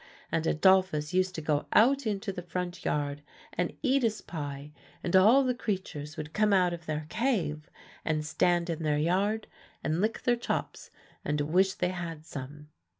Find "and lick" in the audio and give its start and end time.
9.83-10.23